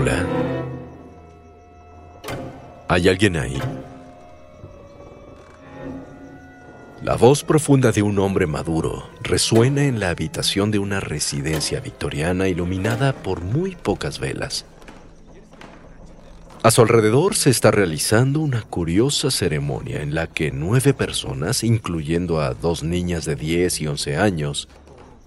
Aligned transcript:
Hola. 0.00 0.24
¿Hay 2.86 3.08
alguien 3.08 3.36
ahí? 3.36 3.58
La 7.02 7.16
voz 7.16 7.42
profunda 7.42 7.90
de 7.90 8.02
un 8.02 8.20
hombre 8.20 8.46
maduro 8.46 9.08
resuena 9.22 9.86
en 9.86 9.98
la 9.98 10.10
habitación 10.10 10.70
de 10.70 10.78
una 10.78 11.00
residencia 11.00 11.80
victoriana 11.80 12.46
iluminada 12.46 13.12
por 13.12 13.40
muy 13.40 13.74
pocas 13.74 14.20
velas. 14.20 14.66
A 16.62 16.70
su 16.70 16.82
alrededor 16.82 17.34
se 17.34 17.50
está 17.50 17.72
realizando 17.72 18.38
una 18.38 18.62
curiosa 18.62 19.32
ceremonia 19.32 20.00
en 20.00 20.14
la 20.14 20.28
que 20.28 20.52
nueve 20.52 20.94
personas, 20.94 21.64
incluyendo 21.64 22.40
a 22.40 22.54
dos 22.54 22.84
niñas 22.84 23.24
de 23.24 23.34
10 23.34 23.80
y 23.80 23.88
11 23.88 24.16
años, 24.16 24.68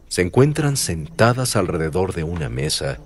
se 0.08 0.22
encuentran 0.22 0.78
sentadas 0.78 1.58
alrededor 1.58 2.14
de 2.14 2.24
una 2.24 2.48
mesa, 2.48 3.00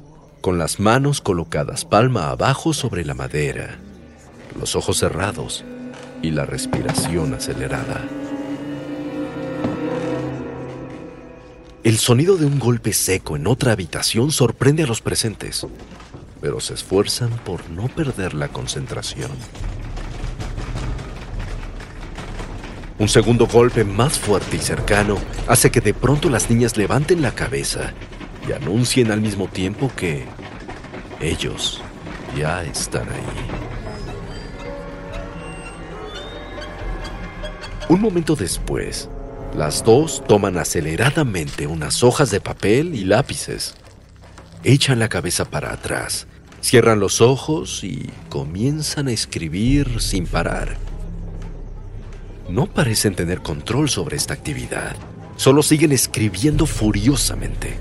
con 0.45 0.59
las 0.59 0.79
manos 0.79 1.21
colocadas 1.21 1.85
palma 1.85 2.29
abajo 2.29 2.71
sobre 2.71 3.03
la 3.03 3.15
madera, 3.15 3.79
los 4.59 4.75
ojos 4.75 4.99
cerrados 4.99 5.65
y 6.21 6.29
la 6.29 6.45
respiración 6.45 7.33
acelerada. 7.33 7.99
El 11.83 11.97
sonido 11.97 12.37
de 12.37 12.45
un 12.45 12.59
golpe 12.59 12.93
seco 12.93 13.35
en 13.35 13.47
otra 13.47 13.71
habitación 13.71 14.31
sorprende 14.31 14.83
a 14.83 14.85
los 14.85 15.01
presentes, 15.01 15.65
pero 16.41 16.59
se 16.59 16.75
esfuerzan 16.75 17.31
por 17.43 17.67
no 17.71 17.87
perder 17.87 18.35
la 18.35 18.49
concentración. 18.49 19.31
Un 22.99 23.09
segundo 23.09 23.47
golpe 23.47 23.83
más 23.83 24.19
fuerte 24.19 24.57
y 24.57 24.59
cercano 24.59 25.17
hace 25.47 25.71
que 25.71 25.81
de 25.81 25.95
pronto 25.95 26.29
las 26.29 26.51
niñas 26.51 26.77
levanten 26.77 27.23
la 27.23 27.33
cabeza 27.33 27.95
y 28.47 28.51
anuncien 28.51 29.11
al 29.11 29.21
mismo 29.21 29.47
tiempo 29.47 29.91
que 29.95 30.25
ellos 31.19 31.81
ya 32.37 32.63
están 32.63 33.07
ahí. 33.09 33.65
Un 37.87 38.01
momento 38.01 38.35
después, 38.35 39.09
las 39.55 39.83
dos 39.83 40.23
toman 40.27 40.57
aceleradamente 40.57 41.67
unas 41.67 42.03
hojas 42.03 42.31
de 42.31 42.41
papel 42.41 42.95
y 42.95 43.03
lápices. 43.05 43.75
Echan 44.63 44.99
la 44.99 45.07
cabeza 45.07 45.45
para 45.45 45.71
atrás, 45.71 46.27
cierran 46.61 46.99
los 46.99 47.21
ojos 47.21 47.83
y 47.83 48.09
comienzan 48.29 49.07
a 49.07 49.11
escribir 49.11 50.01
sin 50.01 50.25
parar. 50.25 50.77
No 52.49 52.65
parecen 52.65 53.15
tener 53.15 53.41
control 53.41 53.89
sobre 53.89 54.17
esta 54.17 54.33
actividad, 54.33 54.95
solo 55.35 55.61
siguen 55.61 55.91
escribiendo 55.91 56.65
furiosamente. 56.65 57.77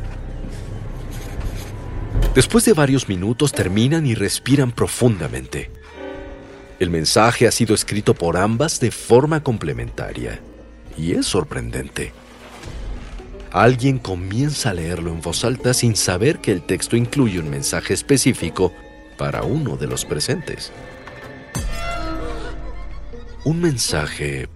Después 2.34 2.64
de 2.64 2.72
varios 2.72 3.08
minutos 3.08 3.52
terminan 3.52 4.06
y 4.06 4.16
respiran 4.16 4.72
profundamente. 4.72 5.70
El 6.80 6.90
mensaje 6.90 7.46
ha 7.46 7.52
sido 7.52 7.76
escrito 7.76 8.12
por 8.14 8.36
ambas 8.36 8.80
de 8.80 8.90
forma 8.90 9.44
complementaria 9.44 10.40
y 10.98 11.12
es 11.12 11.26
sorprendente. 11.26 12.12
Alguien 13.52 14.00
comienza 14.00 14.70
a 14.70 14.74
leerlo 14.74 15.12
en 15.12 15.20
voz 15.20 15.44
alta 15.44 15.72
sin 15.72 15.94
saber 15.94 16.40
que 16.40 16.50
el 16.50 16.62
texto 16.62 16.96
incluye 16.96 17.38
un 17.38 17.48
mensaje 17.48 17.94
específico 17.94 18.72
para 19.16 19.44
uno 19.44 19.76
de 19.76 19.86
los 19.86 20.04
presentes. 20.04 20.72
Un 23.44 23.60
mensaje 23.60 24.48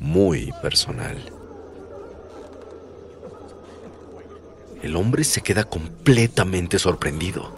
muy 0.00 0.52
personal. 0.62 1.35
El 4.86 4.94
hombre 4.94 5.24
se 5.24 5.40
queda 5.40 5.64
completamente 5.64 6.78
sorprendido. 6.78 7.50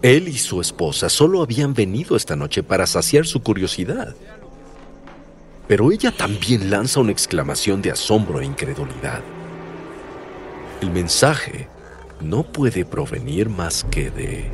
Él 0.00 0.26
y 0.26 0.38
su 0.38 0.62
esposa 0.62 1.10
solo 1.10 1.42
habían 1.42 1.74
venido 1.74 2.16
esta 2.16 2.34
noche 2.34 2.62
para 2.62 2.86
saciar 2.86 3.26
su 3.26 3.42
curiosidad. 3.42 4.16
Pero 5.68 5.92
ella 5.92 6.12
también 6.12 6.70
lanza 6.70 7.00
una 7.00 7.12
exclamación 7.12 7.82
de 7.82 7.90
asombro 7.90 8.40
e 8.40 8.46
incredulidad. 8.46 9.20
El 10.80 10.92
mensaje 10.92 11.68
no 12.22 12.42
puede 12.42 12.86
provenir 12.86 13.50
más 13.50 13.84
que 13.84 14.10
de 14.10 14.50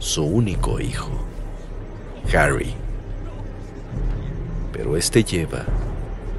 su 0.00 0.24
único 0.24 0.80
hijo, 0.80 1.24
Harry. 2.36 2.74
Pero 4.72 4.96
este 4.96 5.22
lleva 5.22 5.66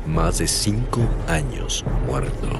más 0.06 0.40
de 0.40 0.48
cinco 0.50 1.00
años 1.26 1.86
muerto. 2.06 2.60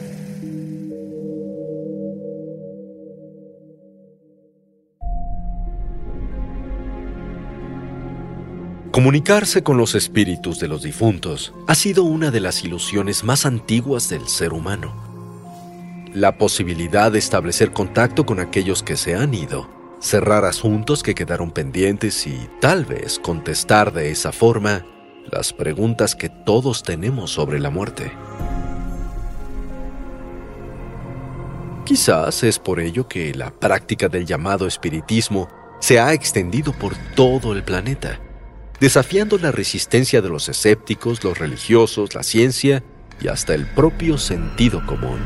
Comunicarse 8.91 9.63
con 9.63 9.77
los 9.77 9.95
espíritus 9.95 10.59
de 10.59 10.67
los 10.67 10.83
difuntos 10.83 11.53
ha 11.65 11.75
sido 11.75 12.03
una 12.03 12.29
de 12.29 12.41
las 12.41 12.65
ilusiones 12.65 13.23
más 13.23 13.45
antiguas 13.45 14.09
del 14.09 14.27
ser 14.27 14.51
humano. 14.51 14.93
La 16.13 16.37
posibilidad 16.37 17.09
de 17.09 17.19
establecer 17.19 17.71
contacto 17.71 18.25
con 18.25 18.41
aquellos 18.41 18.83
que 18.83 18.97
se 18.97 19.15
han 19.15 19.33
ido, 19.33 19.69
cerrar 20.01 20.43
asuntos 20.43 21.03
que 21.03 21.15
quedaron 21.15 21.51
pendientes 21.51 22.27
y 22.27 22.49
tal 22.59 22.83
vez 22.83 23.17
contestar 23.17 23.93
de 23.93 24.11
esa 24.11 24.33
forma 24.33 24.85
las 25.31 25.53
preguntas 25.53 26.13
que 26.13 26.27
todos 26.27 26.83
tenemos 26.83 27.31
sobre 27.31 27.61
la 27.61 27.69
muerte. 27.69 28.11
Quizás 31.85 32.43
es 32.43 32.59
por 32.59 32.81
ello 32.81 33.07
que 33.07 33.33
la 33.33 33.51
práctica 33.51 34.09
del 34.09 34.25
llamado 34.25 34.67
espiritismo 34.67 35.47
se 35.79 35.97
ha 36.01 36.11
extendido 36.11 36.73
por 36.73 36.93
todo 37.15 37.53
el 37.53 37.63
planeta 37.63 38.19
desafiando 38.81 39.37
la 39.37 39.51
resistencia 39.51 40.23
de 40.23 40.29
los 40.29 40.49
escépticos, 40.49 41.23
los 41.23 41.37
religiosos, 41.37 42.15
la 42.15 42.23
ciencia 42.23 42.83
y 43.21 43.27
hasta 43.27 43.53
el 43.53 43.67
propio 43.67 44.17
sentido 44.17 44.83
común. 44.87 45.19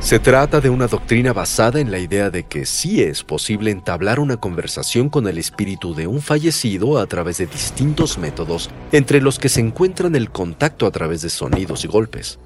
Se 0.00 0.18
trata 0.18 0.60
de 0.60 0.68
una 0.68 0.86
doctrina 0.86 1.32
basada 1.32 1.80
en 1.80 1.90
la 1.90 1.98
idea 1.98 2.28
de 2.28 2.42
que 2.42 2.66
sí 2.66 3.02
es 3.02 3.24
posible 3.24 3.70
entablar 3.70 4.20
una 4.20 4.36
conversación 4.36 5.08
con 5.08 5.26
el 5.26 5.38
espíritu 5.38 5.94
de 5.94 6.06
un 6.06 6.20
fallecido 6.20 6.98
a 6.98 7.06
través 7.06 7.38
de 7.38 7.46
distintos 7.46 8.18
métodos, 8.18 8.68
entre 8.90 9.22
los 9.22 9.38
que 9.38 9.48
se 9.48 9.60
encuentran 9.60 10.14
el 10.14 10.28
contacto 10.28 10.86
a 10.86 10.90
través 10.90 11.22
de 11.22 11.30
sonidos 11.30 11.84
y 11.84 11.88
golpes, 11.88 12.38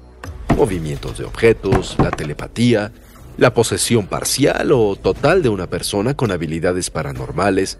movimientos 0.55 1.17
de 1.17 1.25
objetos, 1.25 1.97
la 1.99 2.11
telepatía, 2.11 2.93
la 3.37 3.53
posesión 3.53 4.07
parcial 4.07 4.71
o 4.71 4.95
total 4.95 5.43
de 5.43 5.49
una 5.49 5.67
persona 5.67 6.15
con 6.15 6.31
habilidades 6.31 6.89
paranormales 6.89 7.77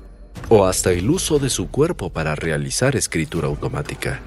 o 0.50 0.66
hasta 0.66 0.92
el 0.92 1.10
uso 1.10 1.40
de 1.40 1.50
su 1.50 1.70
cuerpo 1.70 2.12
para 2.12 2.36
realizar 2.36 2.96
escritura 2.96 3.48
automática. 3.48 4.22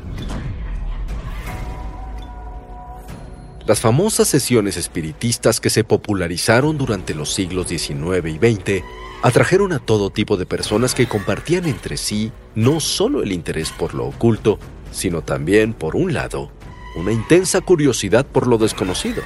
Las 3.66 3.78
famosas 3.78 4.26
sesiones 4.26 4.76
espiritistas 4.76 5.60
que 5.60 5.70
se 5.70 5.84
popularizaron 5.84 6.76
durante 6.76 7.14
los 7.14 7.32
siglos 7.32 7.68
XIX 7.68 8.26
y 8.26 8.36
XX 8.36 8.84
atrajeron 9.22 9.72
a 9.72 9.78
todo 9.78 10.10
tipo 10.10 10.36
de 10.36 10.46
personas 10.46 10.94
que 10.94 11.06
compartían 11.06 11.66
entre 11.66 11.96
sí 11.96 12.32
no 12.56 12.80
solo 12.80 13.22
el 13.22 13.30
interés 13.30 13.70
por 13.70 13.94
lo 13.94 14.06
oculto, 14.06 14.58
sino 14.90 15.22
también, 15.22 15.74
por 15.74 15.94
un 15.94 16.12
lado, 16.12 16.50
una 16.96 17.12
intensa 17.12 17.60
curiosidad 17.60 18.26
por 18.26 18.48
lo 18.48 18.58
desconocido. 18.58 19.22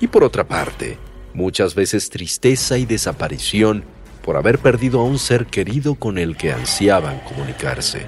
Y 0.00 0.08
por 0.08 0.24
otra 0.24 0.46
parte, 0.46 0.98
muchas 1.34 1.74
veces 1.74 2.08
tristeza 2.08 2.78
y 2.78 2.86
desaparición 2.86 3.84
por 4.22 4.36
haber 4.36 4.58
perdido 4.58 5.00
a 5.00 5.04
un 5.04 5.18
ser 5.18 5.46
querido 5.46 5.96
con 5.96 6.16
el 6.16 6.36
que 6.36 6.52
ansiaban 6.52 7.20
comunicarse. 7.20 8.06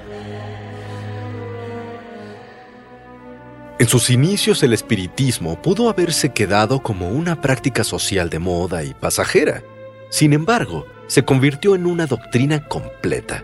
En 3.79 3.87
sus 3.87 4.09
inicios 4.09 4.63
el 4.63 4.73
espiritismo 4.73 5.61
pudo 5.61 5.89
haberse 5.89 6.33
quedado 6.33 6.81
como 6.81 7.09
una 7.09 7.41
práctica 7.41 7.83
social 7.83 8.31
de 8.31 8.39
moda 8.39 8.83
y 8.83 8.95
pasajera. 8.95 9.61
Sin 10.09 10.33
embargo, 10.33 10.87
se 11.05 11.23
convirtió 11.23 11.75
en 11.75 11.85
una 11.85 12.07
doctrina 12.07 12.67
completa, 12.67 13.43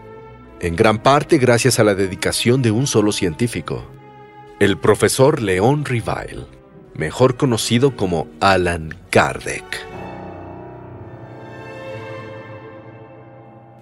en 0.60 0.76
gran 0.76 1.04
parte 1.04 1.38
gracias 1.38 1.78
a 1.78 1.84
la 1.84 1.94
dedicación 1.94 2.62
de 2.64 2.72
un 2.72 2.88
solo 2.88 3.12
científico, 3.12 3.86
el 4.60 4.78
profesor 4.78 5.42
León 5.42 5.86
Rivile, 5.86 6.48
mejor 6.96 7.38
conocido 7.38 7.96
como 7.96 8.28
Alan 8.40 8.96
Kardec. 9.10 9.64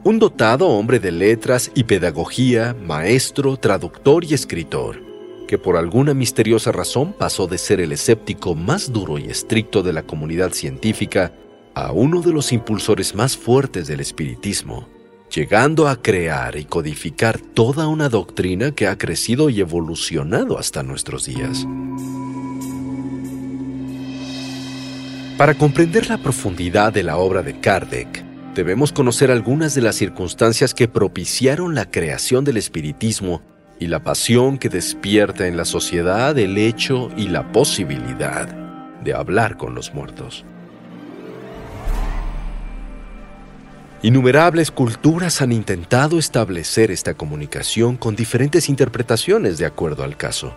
Un 0.03 0.17
dotado 0.17 0.67
hombre 0.67 0.99
de 0.99 1.11
letras 1.11 1.71
y 1.75 1.83
pedagogía, 1.83 2.75
maestro, 2.85 3.57
traductor 3.57 4.23
y 4.25 4.33
escritor, 4.33 4.99
que 5.47 5.59
por 5.59 5.77
alguna 5.77 6.15
misteriosa 6.15 6.71
razón 6.71 7.13
pasó 7.13 7.45
de 7.45 7.59
ser 7.59 7.79
el 7.81 7.91
escéptico 7.91 8.55
más 8.55 8.91
duro 8.91 9.19
y 9.19 9.25
estricto 9.25 9.83
de 9.83 9.93
la 9.93 10.03
comunidad 10.03 10.53
científica 10.53 11.33
a 11.75 11.91
uno 11.91 12.21
de 12.21 12.33
los 12.33 12.51
impulsores 12.51 13.13
más 13.13 13.37
fuertes 13.37 13.87
del 13.87 13.99
espiritismo, 13.99 14.87
llegando 15.29 15.87
a 15.87 16.01
crear 16.01 16.57
y 16.57 16.65
codificar 16.65 17.39
toda 17.39 17.87
una 17.87 18.09
doctrina 18.09 18.71
que 18.71 18.87
ha 18.87 18.97
crecido 18.97 19.51
y 19.51 19.59
evolucionado 19.59 20.57
hasta 20.57 20.81
nuestros 20.81 21.25
días. 21.25 21.67
Para 25.41 25.55
comprender 25.55 26.07
la 26.07 26.19
profundidad 26.19 26.93
de 26.93 27.01
la 27.01 27.17
obra 27.17 27.41
de 27.41 27.59
Kardec, 27.59 28.23
debemos 28.53 28.91
conocer 28.91 29.31
algunas 29.31 29.73
de 29.73 29.81
las 29.81 29.95
circunstancias 29.95 30.75
que 30.75 30.87
propiciaron 30.87 31.73
la 31.73 31.89
creación 31.89 32.45
del 32.45 32.57
espiritismo 32.57 33.41
y 33.79 33.87
la 33.87 34.03
pasión 34.03 34.59
que 34.59 34.69
despierta 34.69 35.47
en 35.47 35.57
la 35.57 35.65
sociedad 35.65 36.37
el 36.37 36.59
hecho 36.59 37.09
y 37.17 37.27
la 37.29 37.51
posibilidad 37.51 38.49
de 39.03 39.15
hablar 39.15 39.57
con 39.57 39.73
los 39.73 39.95
muertos. 39.95 40.45
Innumerables 44.03 44.69
culturas 44.69 45.41
han 45.41 45.53
intentado 45.53 46.19
establecer 46.19 46.91
esta 46.91 47.15
comunicación 47.15 47.97
con 47.97 48.15
diferentes 48.15 48.69
interpretaciones 48.69 49.57
de 49.57 49.65
acuerdo 49.65 50.03
al 50.03 50.17
caso. 50.17 50.55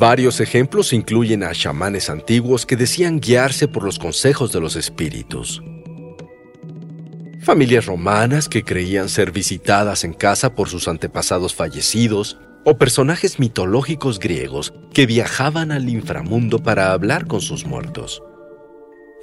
Varios 0.00 0.40
ejemplos 0.40 0.94
incluyen 0.94 1.42
a 1.42 1.52
chamanes 1.52 2.08
antiguos 2.08 2.64
que 2.64 2.74
decían 2.74 3.20
guiarse 3.20 3.68
por 3.68 3.84
los 3.84 3.98
consejos 3.98 4.50
de 4.50 4.58
los 4.58 4.74
espíritus. 4.74 5.62
Familias 7.42 7.84
romanas 7.84 8.48
que 8.48 8.62
creían 8.62 9.10
ser 9.10 9.30
visitadas 9.30 10.04
en 10.04 10.14
casa 10.14 10.54
por 10.54 10.70
sus 10.70 10.88
antepasados 10.88 11.54
fallecidos, 11.54 12.38
o 12.64 12.78
personajes 12.78 13.38
mitológicos 13.38 14.18
griegos 14.18 14.72
que 14.94 15.04
viajaban 15.04 15.70
al 15.70 15.90
inframundo 15.90 16.62
para 16.62 16.92
hablar 16.92 17.26
con 17.26 17.42
sus 17.42 17.66
muertos. 17.66 18.22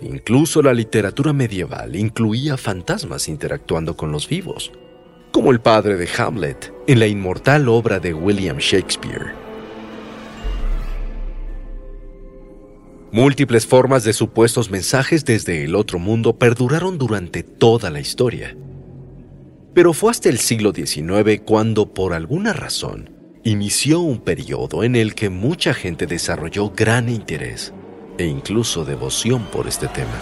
Incluso 0.01 0.61
la 0.61 0.75
literatura 0.75 1.33
medieval 1.33 1.95
incluía 1.95 2.55
fantasmas 2.55 3.29
interactuando 3.29 3.97
con 3.97 4.11
los 4.11 4.29
vivos, 4.29 4.71
como 5.31 5.51
el 5.51 5.59
padre 5.59 5.95
de 5.95 6.07
Hamlet 6.19 6.71
en 6.85 6.99
la 6.99 7.07
inmortal 7.07 7.67
obra 7.67 7.99
de 7.99 8.13
William 8.13 8.57
Shakespeare. 8.57 9.46
Múltiples 13.11 13.65
formas 13.65 14.03
de 14.03 14.11
supuestos 14.11 14.69
mensajes 14.69 15.23
desde 15.23 15.63
el 15.63 15.75
otro 15.75 15.97
mundo 15.97 16.37
perduraron 16.37 16.97
durante 16.97 17.41
toda 17.41 17.89
la 17.89 18.01
historia. 18.01 18.57
Pero 19.73 19.93
fue 19.93 20.11
hasta 20.11 20.27
el 20.27 20.39
siglo 20.39 20.73
XIX 20.73 21.41
cuando, 21.45 21.93
por 21.93 22.13
alguna 22.13 22.51
razón, 22.51 23.09
inició 23.45 24.01
un 24.01 24.19
periodo 24.19 24.83
en 24.83 24.97
el 24.97 25.15
que 25.15 25.29
mucha 25.29 25.73
gente 25.73 26.05
desarrolló 26.05 26.71
gran 26.71 27.07
interés 27.07 27.73
e 28.17 28.25
incluso 28.25 28.83
devoción 28.83 29.45
por 29.45 29.67
este 29.67 29.87
tema. 29.87 30.19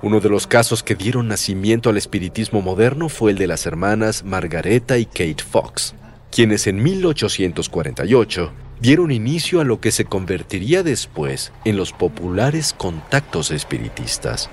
Uno 0.00 0.20
de 0.20 0.30
los 0.30 0.46
casos 0.46 0.82
que 0.82 0.94
dieron 0.94 1.28
nacimiento 1.28 1.90
al 1.90 1.98
espiritismo 1.98 2.62
moderno 2.62 3.10
fue 3.10 3.32
el 3.32 3.36
de 3.36 3.48
las 3.48 3.66
hermanas 3.66 4.24
Margareta 4.24 4.96
y 4.96 5.04
Kate 5.04 5.44
Fox, 5.46 5.94
quienes 6.30 6.66
en 6.66 6.82
1848 6.82 8.69
dieron 8.80 9.10
inicio 9.10 9.60
a 9.60 9.64
lo 9.64 9.80
que 9.80 9.92
se 9.92 10.06
convertiría 10.06 10.82
después 10.82 11.52
en 11.64 11.76
los 11.76 11.92
populares 11.92 12.74
contactos 12.76 13.50
espiritistas. 13.50 14.50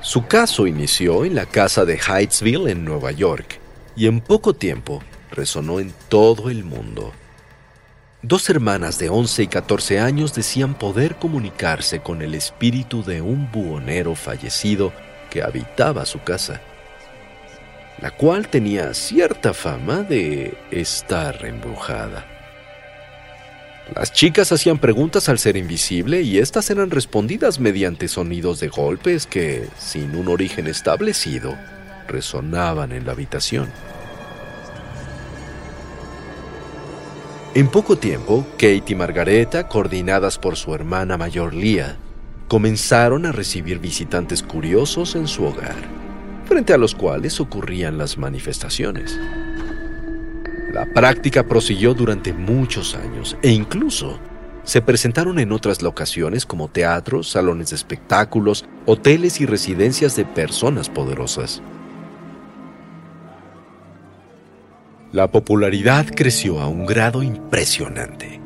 Su 0.00 0.26
caso 0.26 0.66
inició 0.66 1.24
en 1.24 1.34
la 1.34 1.46
casa 1.46 1.84
de 1.84 1.98
Hydesville 1.98 2.70
en 2.70 2.84
Nueva 2.84 3.12
York 3.12 3.58
y 3.96 4.06
en 4.06 4.20
poco 4.20 4.52
tiempo 4.54 5.02
resonó 5.30 5.80
en 5.80 5.94
todo 6.08 6.50
el 6.50 6.64
mundo. 6.64 7.12
Dos 8.20 8.48
hermanas 8.50 8.98
de 8.98 9.10
11 9.10 9.42
y 9.42 9.46
14 9.48 10.00
años 10.00 10.34
decían 10.34 10.74
poder 10.74 11.16
comunicarse 11.16 12.00
con 12.00 12.22
el 12.22 12.34
espíritu 12.34 13.04
de 13.04 13.20
un 13.20 13.50
buhonero 13.52 14.14
fallecido 14.14 14.92
que 15.30 15.42
habitaba 15.42 16.06
su 16.06 16.22
casa, 16.22 16.60
la 18.00 18.10
cual 18.10 18.48
tenía 18.48 18.92
cierta 18.94 19.54
fama 19.54 20.02
de 20.02 20.56
estar 20.70 21.44
embrujada. 21.44 22.26
Las 23.94 24.12
chicas 24.12 24.50
hacían 24.50 24.78
preguntas 24.78 25.28
al 25.28 25.38
ser 25.38 25.56
invisible 25.56 26.22
y 26.22 26.38
éstas 26.38 26.70
eran 26.70 26.90
respondidas 26.90 27.60
mediante 27.60 28.08
sonidos 28.08 28.58
de 28.58 28.68
golpes 28.68 29.26
que, 29.26 29.68
sin 29.78 30.16
un 30.16 30.28
origen 30.28 30.66
establecido, 30.66 31.54
resonaban 32.08 32.92
en 32.92 33.04
la 33.04 33.12
habitación. 33.12 33.68
En 37.54 37.68
poco 37.68 37.96
tiempo, 37.96 38.44
Kate 38.52 38.84
y 38.88 38.94
Margareta, 38.94 39.68
coordinadas 39.68 40.38
por 40.38 40.56
su 40.56 40.74
hermana 40.74 41.16
mayor 41.16 41.54
Lia, 41.54 41.96
comenzaron 42.48 43.26
a 43.26 43.32
recibir 43.32 43.78
visitantes 43.78 44.42
curiosos 44.42 45.14
en 45.14 45.28
su 45.28 45.44
hogar, 45.44 45.76
frente 46.44 46.72
a 46.72 46.78
los 46.78 46.94
cuales 46.94 47.40
ocurrían 47.40 47.98
las 47.98 48.18
manifestaciones. 48.18 49.18
La 50.72 50.86
práctica 50.86 51.44
prosiguió 51.44 51.94
durante 51.94 52.32
muchos 52.32 52.94
años 52.94 53.36
e 53.42 53.50
incluso 53.50 54.18
se 54.64 54.80
presentaron 54.80 55.38
en 55.38 55.52
otras 55.52 55.82
locaciones 55.82 56.46
como 56.46 56.68
teatros, 56.68 57.30
salones 57.30 57.70
de 57.70 57.76
espectáculos, 57.76 58.64
hoteles 58.86 59.40
y 59.40 59.46
residencias 59.46 60.16
de 60.16 60.24
personas 60.24 60.88
poderosas. 60.88 61.62
La 65.12 65.30
popularidad 65.30 66.06
creció 66.12 66.60
a 66.60 66.66
un 66.66 66.86
grado 66.86 67.22
impresionante. 67.22 68.43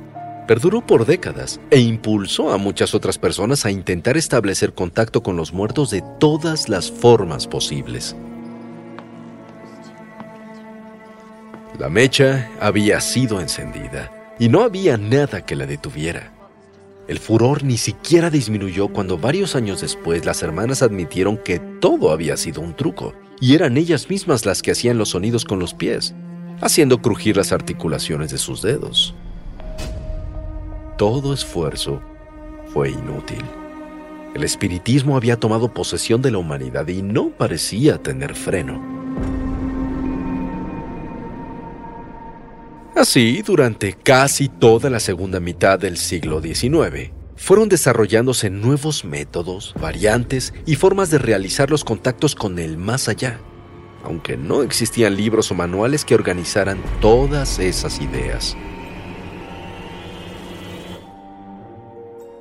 Perduró 0.48 0.80
por 0.80 1.04
décadas 1.04 1.60
e 1.70 1.78
impulsó 1.78 2.50
a 2.50 2.56
muchas 2.56 2.94
otras 2.94 3.18
personas 3.18 3.66
a 3.66 3.70
intentar 3.70 4.16
establecer 4.16 4.72
contacto 4.72 5.22
con 5.22 5.36
los 5.36 5.52
muertos 5.52 5.90
de 5.90 6.02
todas 6.18 6.70
las 6.70 6.90
formas 6.90 7.46
posibles. 7.46 8.16
La 11.78 11.90
mecha 11.90 12.50
había 12.62 12.98
sido 13.02 13.42
encendida 13.42 14.10
y 14.38 14.48
no 14.48 14.62
había 14.62 14.96
nada 14.96 15.44
que 15.44 15.54
la 15.54 15.66
detuviera. 15.66 16.32
El 17.08 17.18
furor 17.18 17.62
ni 17.62 17.76
siquiera 17.76 18.30
disminuyó 18.30 18.88
cuando 18.88 19.18
varios 19.18 19.54
años 19.54 19.82
después 19.82 20.24
las 20.24 20.42
hermanas 20.42 20.80
admitieron 20.80 21.36
que 21.36 21.58
todo 21.58 22.10
había 22.10 22.38
sido 22.38 22.62
un 22.62 22.74
truco 22.74 23.12
y 23.38 23.54
eran 23.54 23.76
ellas 23.76 24.08
mismas 24.08 24.46
las 24.46 24.62
que 24.62 24.70
hacían 24.70 24.96
los 24.96 25.10
sonidos 25.10 25.44
con 25.44 25.58
los 25.58 25.74
pies 25.74 26.14
haciendo 26.60 27.02
crujir 27.02 27.36
las 27.36 27.52
articulaciones 27.52 28.30
de 28.30 28.38
sus 28.38 28.62
dedos. 28.62 29.14
Todo 30.98 31.32
esfuerzo 31.32 32.02
fue 32.72 32.90
inútil. 32.90 33.44
El 34.34 34.42
espiritismo 34.42 35.16
había 35.16 35.36
tomado 35.36 35.72
posesión 35.72 36.20
de 36.22 36.32
la 36.32 36.38
humanidad 36.38 36.88
y 36.88 37.02
no 37.02 37.30
parecía 37.30 38.02
tener 38.02 38.34
freno. 38.34 38.82
Así, 42.96 43.42
durante 43.42 43.92
casi 43.92 44.48
toda 44.48 44.90
la 44.90 44.98
segunda 44.98 45.38
mitad 45.38 45.78
del 45.78 45.96
siglo 45.98 46.42
XIX, 46.42 47.12
fueron 47.36 47.68
desarrollándose 47.68 48.50
nuevos 48.50 49.04
métodos, 49.04 49.74
variantes 49.80 50.52
y 50.66 50.74
formas 50.74 51.10
de 51.10 51.18
realizar 51.18 51.70
los 51.70 51.84
contactos 51.84 52.34
con 52.34 52.58
el 52.58 52.76
más 52.76 53.08
allá 53.08 53.38
aunque 54.04 54.36
no 54.36 54.62
existían 54.62 55.16
libros 55.16 55.50
o 55.50 55.54
manuales 55.54 56.04
que 56.04 56.14
organizaran 56.14 56.78
todas 57.00 57.58
esas 57.58 58.00
ideas. 58.00 58.56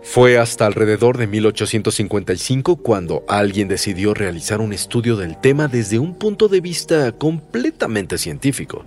Fue 0.09 0.37
hasta 0.37 0.65
alrededor 0.65 1.17
de 1.17 1.27
1855 1.27 2.77
cuando 2.77 3.25
alguien 3.27 3.67
decidió 3.67 4.13
realizar 4.13 4.61
un 4.61 4.71
estudio 4.71 5.17
del 5.17 5.37
tema 5.37 5.67
desde 5.67 5.99
un 5.99 6.15
punto 6.15 6.47
de 6.47 6.61
vista 6.61 7.11
completamente 7.11 8.17
científico. 8.17 8.85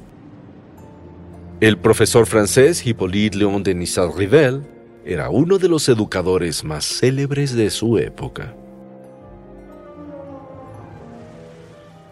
El 1.61 1.77
profesor 1.77 2.25
francés 2.25 2.87
Hippolyte 2.87 3.37
Léon 3.37 3.63
Denis 3.63 3.99
Rivel 4.17 4.63
era 5.05 5.29
uno 5.29 5.59
de 5.59 5.69
los 5.69 5.91
educadores 5.91 6.65
más 6.65 6.87
célebres 6.87 7.55
de 7.55 7.69
su 7.69 7.99
época. 7.99 8.55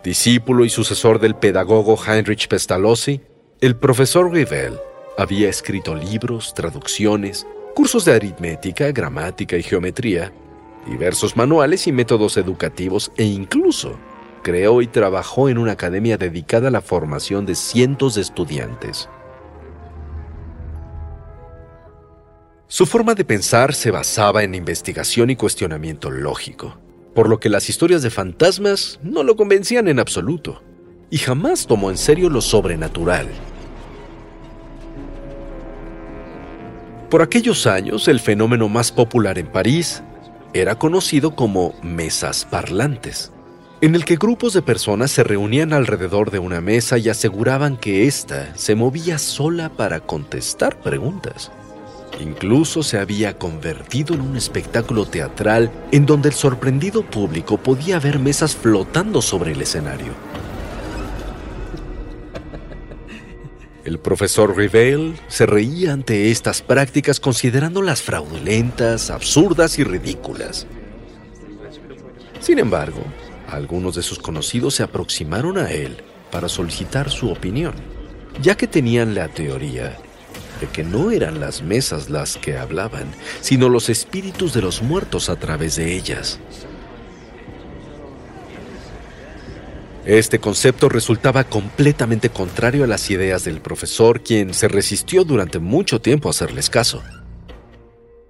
Discípulo 0.05 0.67
y 0.67 0.69
sucesor 0.69 1.19
del 1.19 1.35
pedagogo 1.35 1.99
Heinrich 2.07 2.47
Pestalozzi, 2.47 3.23
el 3.63 3.75
profesor 3.75 4.31
Rivel 4.31 4.75
había 5.17 5.49
escrito 5.49 5.95
libros, 5.95 6.53
traducciones, 6.53 7.47
cursos 7.75 8.05
de 8.05 8.13
aritmética, 8.13 8.91
gramática 8.93 9.57
y 9.57 9.63
geometría, 9.63 10.33
diversos 10.87 11.37
manuales 11.37 11.87
y 11.87 11.93
métodos 11.93 12.37
educativos 12.37 13.13
e 13.17 13.25
incluso 13.25 13.99
creó 14.43 14.83
y 14.83 14.87
trabajó 14.87 15.49
en 15.49 15.59
una 15.59 15.73
academia 15.73 16.17
dedicada 16.17 16.69
a 16.69 16.71
la 16.71 16.81
formación 16.81 17.47
de 17.47 17.55
cientos 17.55 18.15
de 18.15 18.23
estudiantes. 18.23 19.09
Su 22.67 22.87
forma 22.87 23.15
de 23.15 23.25
pensar 23.25 23.75
se 23.75 23.91
basaba 23.91 24.43
en 24.43 24.55
investigación 24.55 25.31
y 25.31 25.37
cuestionamiento 25.37 26.11
lógico, 26.11 26.79
por 27.15 27.29
lo 27.29 27.41
que 27.41 27.49
las 27.49 27.69
historias 27.69 28.03
de 28.03 28.11
fantasmas 28.11 29.01
no 29.03 29.23
lo 29.23 29.37
convencían 29.37 29.89
en 29.89 29.99
absoluto, 29.99 30.63
y 31.11 31.19
jamás 31.19 31.67
tomó 31.67 31.91
en 31.91 31.97
serio 31.97 32.29
lo 32.29 32.41
sobrenatural. 32.41 33.27
Por 37.11 37.23
aquellos 37.23 37.67
años, 37.67 38.07
el 38.07 38.21
fenómeno 38.21 38.69
más 38.69 38.93
popular 38.93 39.39
en 39.39 39.47
París 39.47 40.03
era 40.53 40.75
conocido 40.75 41.35
como 41.35 41.73
mesas 41.83 42.45
parlantes, 42.45 43.33
en 43.81 43.95
el 43.95 44.05
que 44.05 44.17
grupos 44.17 44.53
de 44.53 44.61
personas 44.61 45.11
se 45.11 45.25
reunían 45.25 45.73
alrededor 45.73 46.31
de 46.31 46.39
una 46.39 46.61
mesa 46.61 46.99
y 46.99 47.09
aseguraban 47.09 47.79
que 47.79 48.07
ésta 48.07 48.53
se 48.57 48.75
movía 48.75 49.19
sola 49.19 49.71
para 49.71 50.01
contestar 50.01 50.81
preguntas. 50.81 51.51
Incluso 52.21 52.83
se 52.83 52.99
había 52.99 53.39
convertido 53.39 54.15
en 54.15 54.21
un 54.21 54.37
espectáculo 54.37 55.07
teatral 55.07 55.71
en 55.93 56.05
donde 56.05 56.29
el 56.29 56.35
sorprendido 56.35 57.03
público 57.03 57.57
podía 57.57 57.99
ver 58.01 58.19
mesas 58.19 58.55
flotando 58.55 59.23
sobre 59.23 59.53
el 59.53 59.63
escenario. 59.63 60.13
El 63.89 63.99
profesor 63.99 64.55
Rivel 64.55 65.15
se 65.29 65.47
reía 65.47 65.95
ante 65.95 66.31
estas 66.31 66.61
prácticas 66.61 67.21
considerándolas 67.21 68.03
fraudulentas, 68.03 69.09
absurdas 69.09 69.79
y 69.79 69.83
ridículas. 69.85 70.67
Sin 72.39 72.59
embargo, 72.59 73.03
algunos 73.51 73.95
de 73.95 74.03
sus 74.03 74.19
conocidos 74.19 74.75
se 74.75 74.83
aproximaron 74.83 75.57
a 75.57 75.71
él 75.71 75.97
para 76.31 76.51
solicitar 76.51 77.09
su 77.09 77.31
opinión, 77.31 77.73
ya 78.43 78.59
que 78.59 78.67
tenían 78.67 79.15
la 79.15 79.29
teoría 79.29 79.97
de 80.61 80.67
que 80.67 80.85
no 80.85 81.11
eran 81.11 81.41
las 81.41 81.63
mesas 81.63 82.11
las 82.11 82.37
que 82.37 82.59
hablaban, 82.59 83.07
sino 83.41 83.71
los 83.71 83.89
espíritus 83.89 84.53
de 84.53 84.61
los 84.61 84.83
muertos 84.83 85.31
a 85.31 85.37
través 85.37 85.77
de 85.77 85.97
ellas. 85.97 86.41
Este 90.09 90.39
concepto 90.39 90.89
resultaba 90.89 91.45
completamente 91.45 92.31
contrario 92.31 92.83
a 92.83 92.87
las 92.87 93.11
ideas 93.11 93.45
del 93.45 93.61
profesor, 93.61 94.23
quien 94.23 94.55
se 94.55 94.67
resistió 94.67 95.23
durante 95.23 95.59
mucho 95.59 96.01
tiempo 96.01 96.29
a 96.29 96.31
hacerles 96.31 96.71
caso. 96.71 97.03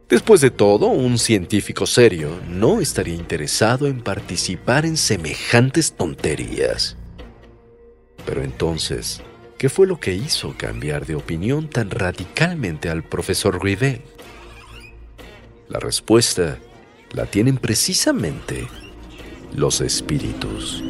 Después 0.08 0.40
de 0.40 0.50
todo, 0.50 0.88
un 0.88 1.20
científico 1.20 1.86
serio 1.86 2.30
no 2.48 2.80
estaría 2.80 3.14
interesado 3.14 3.86
en 3.86 4.00
participar 4.00 4.86
en 4.86 4.96
semejantes 4.96 5.92
tonterías. 5.92 6.96
Pero 8.26 8.42
entonces, 8.42 9.22
¿qué 9.56 9.68
fue 9.68 9.86
lo 9.86 10.00
que 10.00 10.14
hizo 10.14 10.56
cambiar 10.58 11.06
de 11.06 11.14
opinión 11.14 11.70
tan 11.70 11.90
radicalmente 11.90 12.90
al 12.90 13.04
profesor 13.04 13.62
Rivet? 13.62 14.02
La 15.68 15.78
respuesta 15.78 16.58
la 17.12 17.26
tienen 17.26 17.56
precisamente 17.56 18.66
los 19.54 19.80
espíritus. 19.80 20.82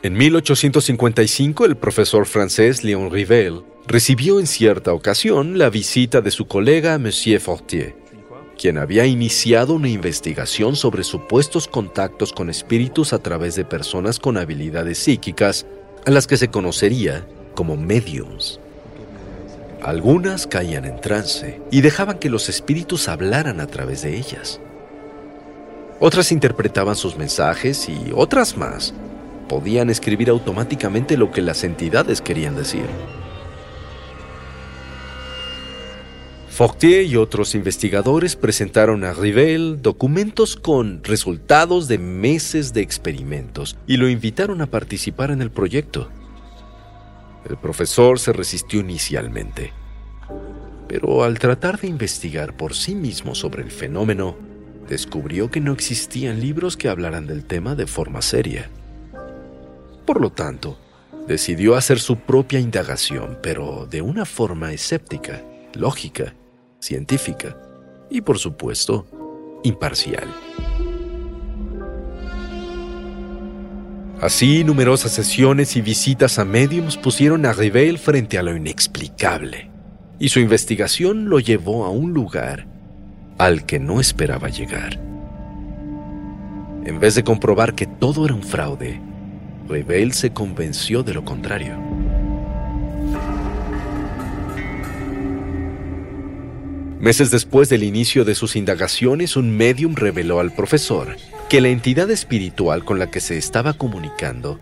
En 0.00 0.12
1855, 0.12 1.64
el 1.64 1.76
profesor 1.76 2.24
francés 2.24 2.84
Léon 2.84 3.10
Rivel 3.10 3.64
recibió 3.84 4.38
en 4.38 4.46
cierta 4.46 4.92
ocasión 4.92 5.58
la 5.58 5.70
visita 5.70 6.20
de 6.20 6.30
su 6.30 6.46
colega 6.46 6.96
Monsieur 7.00 7.40
Fortier, 7.40 7.96
quien 8.56 8.78
había 8.78 9.06
iniciado 9.06 9.74
una 9.74 9.88
investigación 9.88 10.76
sobre 10.76 11.02
supuestos 11.02 11.66
contactos 11.66 12.32
con 12.32 12.48
espíritus 12.48 13.12
a 13.12 13.18
través 13.18 13.56
de 13.56 13.64
personas 13.64 14.20
con 14.20 14.36
habilidades 14.36 14.98
psíquicas 14.98 15.66
a 16.06 16.12
las 16.12 16.28
que 16.28 16.36
se 16.36 16.46
conocería 16.46 17.26
como 17.56 17.76
mediums. 17.76 18.60
Algunas 19.82 20.46
caían 20.46 20.84
en 20.84 21.00
trance 21.00 21.60
y 21.72 21.80
dejaban 21.80 22.20
que 22.20 22.30
los 22.30 22.48
espíritus 22.48 23.08
hablaran 23.08 23.58
a 23.58 23.66
través 23.66 24.02
de 24.02 24.16
ellas. 24.16 24.60
Otras 25.98 26.30
interpretaban 26.30 26.94
sus 26.94 27.16
mensajes 27.16 27.88
y 27.88 28.12
otras 28.14 28.56
más 28.56 28.94
podían 29.48 29.90
escribir 29.90 30.30
automáticamente 30.30 31.16
lo 31.16 31.32
que 31.32 31.42
las 31.42 31.64
entidades 31.64 32.20
querían 32.20 32.54
decir. 32.54 32.86
Fortier 36.58 37.04
y 37.04 37.14
otros 37.14 37.54
investigadores 37.54 38.34
presentaron 38.34 39.04
a 39.04 39.12
Rivel 39.12 39.80
documentos 39.80 40.56
con 40.56 41.04
resultados 41.04 41.86
de 41.86 41.98
meses 41.98 42.72
de 42.72 42.80
experimentos 42.80 43.76
y 43.86 43.96
lo 43.96 44.08
invitaron 44.08 44.60
a 44.60 44.66
participar 44.66 45.30
en 45.30 45.40
el 45.40 45.52
proyecto. 45.52 46.10
El 47.48 47.58
profesor 47.58 48.18
se 48.18 48.32
resistió 48.32 48.80
inicialmente, 48.80 49.72
pero 50.88 51.22
al 51.22 51.38
tratar 51.38 51.78
de 51.80 51.86
investigar 51.86 52.56
por 52.56 52.74
sí 52.74 52.96
mismo 52.96 53.36
sobre 53.36 53.62
el 53.62 53.70
fenómeno, 53.70 54.36
descubrió 54.88 55.52
que 55.52 55.60
no 55.60 55.72
existían 55.72 56.40
libros 56.40 56.76
que 56.76 56.88
hablaran 56.88 57.28
del 57.28 57.44
tema 57.44 57.76
de 57.76 57.86
forma 57.86 58.20
seria. 58.20 58.68
Por 60.08 60.22
lo 60.22 60.30
tanto, 60.30 60.78
decidió 61.26 61.76
hacer 61.76 62.00
su 62.00 62.16
propia 62.16 62.58
indagación, 62.58 63.36
pero 63.42 63.86
de 63.90 64.00
una 64.00 64.24
forma 64.24 64.72
escéptica, 64.72 65.42
lógica, 65.74 66.32
científica 66.80 67.58
y, 68.08 68.22
por 68.22 68.38
supuesto, 68.38 69.06
imparcial. 69.64 70.26
Así, 74.22 74.64
numerosas 74.64 75.12
sesiones 75.12 75.76
y 75.76 75.82
visitas 75.82 76.38
a 76.38 76.46
mediums 76.46 76.96
pusieron 76.96 77.44
a 77.44 77.52
Rivel 77.52 77.98
frente 77.98 78.38
a 78.38 78.42
lo 78.42 78.56
inexplicable, 78.56 79.70
y 80.18 80.30
su 80.30 80.40
investigación 80.40 81.28
lo 81.28 81.38
llevó 81.38 81.84
a 81.84 81.90
un 81.90 82.14
lugar 82.14 82.66
al 83.36 83.66
que 83.66 83.78
no 83.78 84.00
esperaba 84.00 84.48
llegar. 84.48 84.98
En 86.86 86.98
vez 86.98 87.14
de 87.14 87.24
comprobar 87.24 87.74
que 87.74 87.84
todo 87.84 88.24
era 88.24 88.34
un 88.34 88.42
fraude, 88.42 89.06
Revel 89.68 90.14
se 90.14 90.32
convenció 90.32 91.02
de 91.02 91.12
lo 91.12 91.24
contrario. 91.24 91.76
Meses 96.98 97.30
después 97.30 97.68
del 97.68 97.82
inicio 97.82 98.24
de 98.24 98.34
sus 98.34 98.56
indagaciones, 98.56 99.36
un 99.36 99.54
medium 99.56 99.94
reveló 99.94 100.40
al 100.40 100.52
profesor 100.52 101.16
que 101.50 101.60
la 101.60 101.68
entidad 101.68 102.10
espiritual 102.10 102.84
con 102.84 102.98
la 102.98 103.10
que 103.10 103.20
se 103.20 103.36
estaba 103.36 103.74
comunicando 103.74 104.58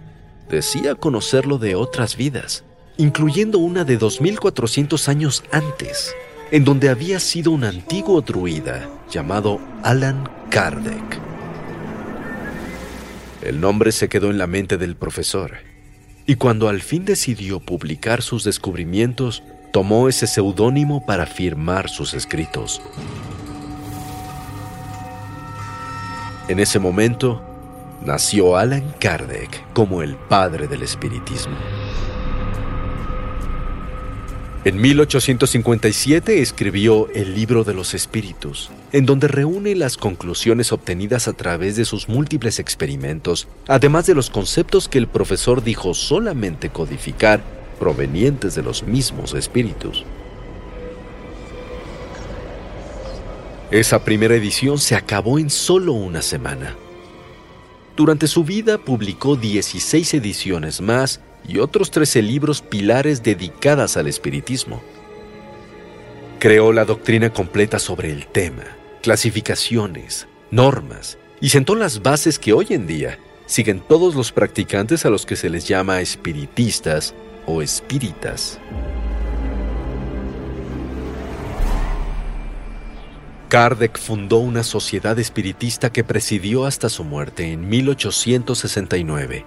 decía 0.50 0.96
conocerlo 0.96 1.58
de 1.58 1.76
otras 1.76 2.16
vidas, 2.16 2.64
incluyendo 2.96 3.58
una 3.58 3.84
de 3.84 3.96
2400 3.96 5.08
años 5.08 5.44
antes, 5.52 6.14
en 6.50 6.64
donde 6.64 6.88
había 6.88 7.20
sido 7.20 7.52
un 7.52 7.64
antiguo 7.64 8.20
druida 8.22 8.88
llamado 9.08 9.60
Alan 9.82 10.28
Kardec. 10.50 11.35
El 13.46 13.60
nombre 13.60 13.92
se 13.92 14.08
quedó 14.08 14.32
en 14.32 14.38
la 14.38 14.48
mente 14.48 14.76
del 14.76 14.96
profesor, 14.96 15.58
y 16.26 16.34
cuando 16.34 16.68
al 16.68 16.82
fin 16.82 17.04
decidió 17.04 17.60
publicar 17.60 18.20
sus 18.20 18.42
descubrimientos, 18.42 19.44
tomó 19.72 20.08
ese 20.08 20.26
seudónimo 20.26 21.06
para 21.06 21.26
firmar 21.26 21.88
sus 21.88 22.12
escritos. 22.14 22.82
En 26.48 26.58
ese 26.58 26.80
momento, 26.80 27.40
nació 28.04 28.56
Alan 28.56 28.92
Kardec 28.98 29.72
como 29.74 30.02
el 30.02 30.16
padre 30.16 30.66
del 30.66 30.82
espiritismo. 30.82 31.54
En 34.66 34.80
1857 34.80 36.42
escribió 36.42 37.08
El 37.14 37.36
libro 37.36 37.62
de 37.62 37.72
los 37.72 37.94
espíritus, 37.94 38.68
en 38.90 39.06
donde 39.06 39.28
reúne 39.28 39.76
las 39.76 39.96
conclusiones 39.96 40.72
obtenidas 40.72 41.28
a 41.28 41.34
través 41.34 41.76
de 41.76 41.84
sus 41.84 42.08
múltiples 42.08 42.58
experimentos, 42.58 43.46
además 43.68 44.06
de 44.06 44.16
los 44.16 44.28
conceptos 44.28 44.88
que 44.88 44.98
el 44.98 45.06
profesor 45.06 45.62
dijo 45.62 45.94
solamente 45.94 46.70
codificar 46.70 47.44
provenientes 47.78 48.56
de 48.56 48.64
los 48.64 48.82
mismos 48.82 49.34
espíritus. 49.34 50.04
Esa 53.70 54.02
primera 54.02 54.34
edición 54.34 54.80
se 54.80 54.96
acabó 54.96 55.38
en 55.38 55.48
solo 55.48 55.92
una 55.92 56.22
semana. 56.22 56.74
Durante 57.94 58.26
su 58.26 58.42
vida 58.42 58.78
publicó 58.78 59.36
16 59.36 60.14
ediciones 60.14 60.80
más 60.80 61.20
y 61.48 61.58
otros 61.58 61.90
13 61.90 62.22
libros 62.22 62.62
pilares 62.62 63.22
dedicadas 63.22 63.96
al 63.96 64.06
espiritismo. 64.06 64.82
Creó 66.38 66.72
la 66.72 66.84
doctrina 66.84 67.32
completa 67.32 67.78
sobre 67.78 68.12
el 68.12 68.26
tema, 68.26 68.64
clasificaciones, 69.02 70.26
normas, 70.50 71.18
y 71.40 71.48
sentó 71.50 71.74
las 71.74 72.02
bases 72.02 72.38
que 72.38 72.52
hoy 72.52 72.66
en 72.70 72.86
día 72.86 73.18
siguen 73.46 73.80
todos 73.80 74.14
los 74.14 74.32
practicantes 74.32 75.06
a 75.06 75.10
los 75.10 75.24
que 75.24 75.36
se 75.36 75.48
les 75.48 75.66
llama 75.66 76.00
espiritistas 76.00 77.14
o 77.46 77.62
espíritas. 77.62 78.58
Kardec 83.48 83.96
fundó 83.96 84.38
una 84.38 84.64
sociedad 84.64 85.16
espiritista 85.20 85.92
que 85.92 86.02
presidió 86.02 86.66
hasta 86.66 86.88
su 86.88 87.04
muerte 87.04 87.52
en 87.52 87.68
1869, 87.68 89.46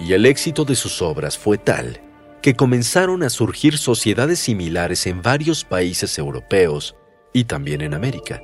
y 0.00 0.14
el 0.14 0.26
éxito 0.26 0.64
de 0.64 0.74
sus 0.74 1.02
obras 1.02 1.36
fue 1.36 1.58
tal 1.58 2.00
que 2.42 2.54
comenzaron 2.54 3.22
a 3.22 3.30
surgir 3.30 3.76
sociedades 3.76 4.38
similares 4.38 5.06
en 5.06 5.20
varios 5.20 5.64
países 5.64 6.18
europeos 6.18 6.96
y 7.32 7.44
también 7.44 7.82
en 7.82 7.94
América. 7.94 8.40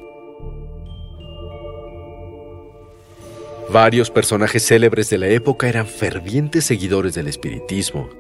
Varios 3.71 4.11
personajes 4.11 4.65
célebres 4.65 5.11
de 5.11 5.19
la 5.19 5.29
época 5.29 5.69
eran 5.69 5.87
fervientes 5.87 6.65
seguidores 6.65 7.15
del 7.15 7.27
espiritismo, 7.27 8.11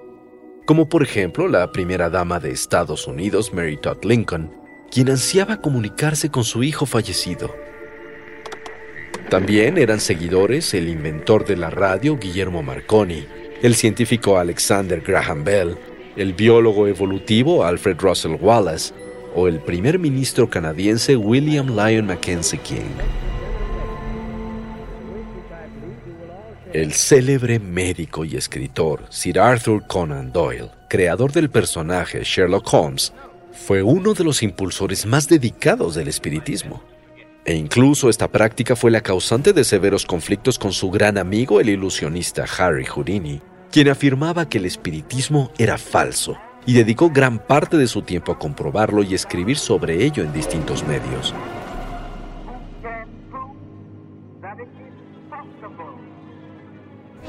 como 0.64 0.88
por 0.88 1.02
ejemplo 1.02 1.46
la 1.46 1.70
primera 1.70 2.10
dama 2.10 2.40
de 2.40 2.50
Estados 2.50 3.06
Unidos, 3.06 3.52
Mary 3.52 3.76
Todd 3.76 4.02
Lincoln, 4.04 4.50
quien 4.90 5.10
ansiaba 5.10 5.60
comunicarse 5.60 6.30
con 6.30 6.42
su 6.42 6.64
hijo 6.64 6.86
fallecido. 6.86 7.54
También 9.28 9.76
eran 9.76 9.98
seguidores 9.98 10.72
el 10.72 10.88
inventor 10.88 11.44
de 11.44 11.56
la 11.56 11.68
radio 11.68 12.16
Guillermo 12.16 12.62
Marconi, 12.62 13.26
el 13.60 13.74
científico 13.74 14.38
Alexander 14.38 15.00
Graham 15.00 15.42
Bell, 15.42 15.76
el 16.16 16.32
biólogo 16.32 16.86
evolutivo 16.86 17.64
Alfred 17.64 17.96
Russel 17.98 18.38
Wallace 18.40 18.94
o 19.34 19.48
el 19.48 19.58
primer 19.58 19.98
ministro 19.98 20.48
canadiense 20.48 21.16
William 21.16 21.66
Lyon 21.66 22.06
Mackenzie 22.06 22.60
King. 22.60 22.94
El 26.72 26.92
célebre 26.92 27.58
médico 27.58 28.24
y 28.24 28.36
escritor 28.36 29.06
Sir 29.10 29.40
Arthur 29.40 29.86
Conan 29.88 30.30
Doyle, 30.30 30.70
creador 30.88 31.32
del 31.32 31.50
personaje 31.50 32.22
Sherlock 32.22 32.72
Holmes, 32.72 33.12
fue 33.52 33.82
uno 33.82 34.14
de 34.14 34.22
los 34.22 34.44
impulsores 34.44 35.04
más 35.04 35.26
dedicados 35.26 35.96
del 35.96 36.06
espiritismo. 36.06 36.80
E 37.46 37.54
incluso 37.54 38.08
esta 38.08 38.26
práctica 38.26 38.74
fue 38.74 38.90
la 38.90 39.02
causante 39.02 39.52
de 39.52 39.62
severos 39.62 40.04
conflictos 40.04 40.58
con 40.58 40.72
su 40.72 40.90
gran 40.90 41.16
amigo 41.16 41.60
el 41.60 41.68
ilusionista 41.68 42.44
Harry 42.58 42.84
Houdini, 42.84 43.40
quien 43.70 43.88
afirmaba 43.88 44.48
que 44.48 44.58
el 44.58 44.64
espiritismo 44.64 45.52
era 45.56 45.78
falso 45.78 46.36
y 46.66 46.72
dedicó 46.72 47.08
gran 47.08 47.38
parte 47.38 47.76
de 47.76 47.86
su 47.86 48.02
tiempo 48.02 48.32
a 48.32 48.38
comprobarlo 48.40 49.04
y 49.04 49.14
escribir 49.14 49.58
sobre 49.58 50.04
ello 50.04 50.24
en 50.24 50.32
distintos 50.32 50.84
medios. 50.88 51.32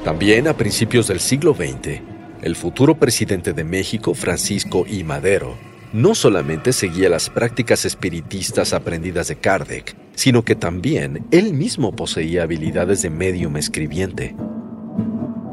También 0.04 0.48
a 0.48 0.54
principios 0.54 1.06
del 1.06 1.20
siglo 1.20 1.54
XX, 1.54 2.00
el 2.42 2.56
futuro 2.56 2.98
presidente 2.98 3.52
de 3.52 3.62
México, 3.62 4.14
Francisco 4.14 4.84
I. 4.88 5.04
Madero, 5.04 5.54
no 5.92 6.16
solamente 6.16 6.72
seguía 6.72 7.08
las 7.08 7.30
prácticas 7.30 7.84
espiritistas 7.84 8.72
aprendidas 8.72 9.28
de 9.28 9.36
Kardec, 9.36 10.07
sino 10.18 10.44
que 10.44 10.56
también 10.56 11.24
él 11.30 11.54
mismo 11.54 11.94
poseía 11.94 12.42
habilidades 12.42 13.02
de 13.02 13.08
medium 13.08 13.56
escribiente. 13.56 14.34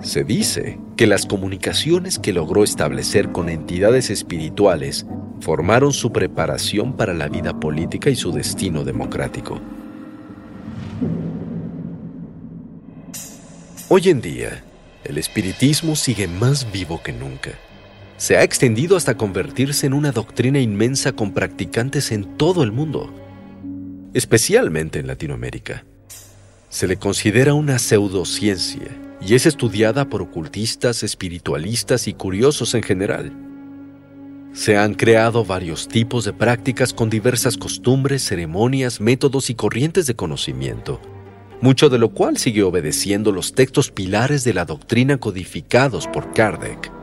Se 0.02 0.24
dice 0.24 0.80
que 0.98 1.06
las 1.06 1.28
comunicaciones 1.28 2.18
que 2.18 2.34
logró 2.34 2.64
establecer 2.64 3.32
con 3.32 3.50
entidades 3.50 4.10
espirituales 4.10 5.06
formaron 5.40 5.94
su 5.94 6.12
preparación 6.12 6.94
para 6.94 7.14
la 7.14 7.28
vida 7.28 7.60
política 7.60 8.10
y 8.10 8.16
su 8.16 8.32
destino 8.32 8.84
democrático. 8.84 9.62
Hoy 13.88 14.10
en 14.10 14.20
día, 14.20 14.64
el 15.04 15.20
espiritismo 15.20 15.96
sigue 15.96 16.28
más 16.28 16.72
vivo 16.72 17.04
que 17.04 17.14
nunca 17.14 17.52
se 18.18 18.38
ha 18.38 18.44
extendido 18.44 18.96
hasta 18.96 19.16
convertirse 19.16 19.86
en 19.86 19.94
una 19.94 20.12
doctrina 20.12 20.60
inmensa 20.60 21.12
con 21.12 21.34
practicantes 21.34 22.14
en 22.14 22.38
todo 22.38 22.64
el 22.64 22.72
mundo, 22.72 23.14
especialmente 24.16 25.00
en 25.00 25.08
Latinoamérica. 25.08 25.86
Se 26.70 26.88
le 26.88 26.98
considera 26.98 27.54
una 27.54 27.78
pseudociencia 27.78 28.88
y 29.22 29.36
es 29.36 29.46
estudiada 29.46 30.10
por 30.10 30.22
ocultistas, 30.22 31.04
espiritualistas 31.04 32.08
y 32.08 32.14
curiosos 32.14 32.74
en 32.74 32.82
general. 32.82 33.32
Se 34.54 34.78
han 34.78 34.94
creado 34.94 35.44
varios 35.44 35.90
tipos 35.90 36.24
de 36.24 36.32
prácticas 36.32 36.94
con 36.94 37.10
diversas 37.10 37.58
costumbres, 37.58 38.26
ceremonias, 38.26 39.02
métodos 39.02 39.50
y 39.50 39.56
corrientes 39.56 40.08
de 40.08 40.16
conocimiento, 40.16 41.02
mucho 41.60 41.90
de 41.90 42.00
lo 42.00 42.10
cual 42.10 42.38
sigue 42.38 42.64
obedeciendo 42.64 43.34
los 43.34 43.54
textos 43.54 43.92
pilares 43.92 44.46
de 44.46 44.54
la 44.54 44.64
doctrina 44.64 45.18
codificados 45.18 46.08
por 46.08 46.34
Kardec. 46.34 46.96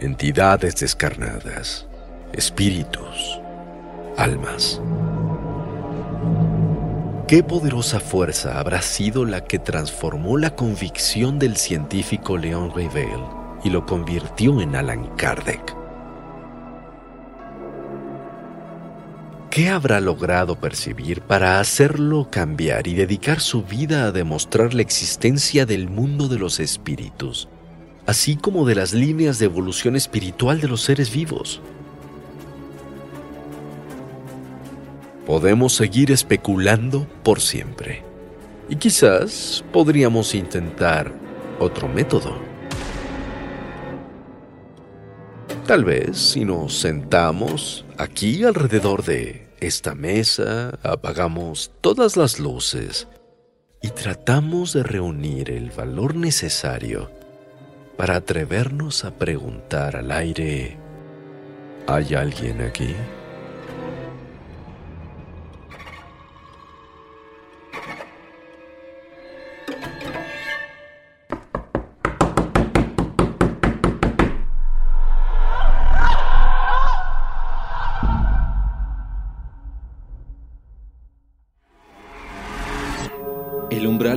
entidades 0.00 0.76
descarnadas, 0.76 1.86
espíritus, 2.32 3.40
almas. 4.16 4.80
¿Qué 7.26 7.42
poderosa 7.42 8.00
fuerza 8.00 8.58
habrá 8.58 8.82
sido 8.82 9.24
la 9.24 9.44
que 9.44 9.58
transformó 9.58 10.36
la 10.36 10.54
convicción 10.56 11.38
del 11.38 11.56
científico 11.56 12.36
Leon 12.36 12.72
Revel 12.74 13.20
y 13.62 13.70
lo 13.70 13.86
convirtió 13.86 14.60
en 14.60 14.74
Alan 14.74 15.06
Kardec? 15.16 15.76
¿Qué 19.50 19.68
habrá 19.68 20.00
logrado 20.00 20.56
percibir 20.56 21.22
para 21.22 21.58
hacerlo 21.58 22.28
cambiar 22.30 22.86
y 22.86 22.94
dedicar 22.94 23.40
su 23.40 23.62
vida 23.62 24.04
a 24.04 24.12
demostrar 24.12 24.74
la 24.74 24.82
existencia 24.82 25.66
del 25.66 25.88
mundo 25.88 26.28
de 26.28 26.38
los 26.38 26.60
espíritus 26.60 27.48
así 28.10 28.34
como 28.34 28.66
de 28.66 28.74
las 28.74 28.92
líneas 28.92 29.38
de 29.38 29.44
evolución 29.46 29.94
espiritual 29.94 30.60
de 30.60 30.66
los 30.66 30.82
seres 30.82 31.12
vivos. 31.12 31.60
Podemos 35.30 35.76
seguir 35.76 36.10
especulando 36.10 37.06
por 37.22 37.40
siempre. 37.40 38.02
Y 38.68 38.74
quizás 38.74 39.64
podríamos 39.72 40.34
intentar 40.34 41.12
otro 41.60 41.86
método. 41.86 42.36
Tal 45.68 45.84
vez 45.84 46.18
si 46.18 46.44
nos 46.44 46.76
sentamos 46.76 47.84
aquí 47.96 48.42
alrededor 48.42 49.04
de 49.04 49.46
esta 49.60 49.94
mesa, 49.94 50.76
apagamos 50.82 51.70
todas 51.80 52.16
las 52.16 52.40
luces 52.40 53.06
y 53.80 53.90
tratamos 53.90 54.72
de 54.72 54.82
reunir 54.82 55.52
el 55.52 55.70
valor 55.70 56.16
necesario 56.16 57.08
para 57.96 58.16
atrevernos 58.16 59.04
a 59.04 59.12
preguntar 59.16 59.94
al 59.94 60.10
aire, 60.10 60.76
¿hay 61.86 62.14
alguien 62.14 62.62
aquí? 62.62 62.96